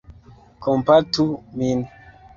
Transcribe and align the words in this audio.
Kompatu 0.65 1.23
min! 1.57 1.79